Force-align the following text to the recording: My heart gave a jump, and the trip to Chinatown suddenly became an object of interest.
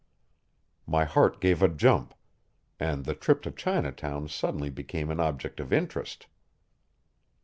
My 0.87 1.05
heart 1.05 1.39
gave 1.39 1.61
a 1.61 1.67
jump, 1.67 2.15
and 2.79 3.05
the 3.05 3.13
trip 3.13 3.43
to 3.43 3.51
Chinatown 3.51 4.27
suddenly 4.29 4.71
became 4.71 5.11
an 5.11 5.19
object 5.19 5.59
of 5.59 5.71
interest. 5.71 6.25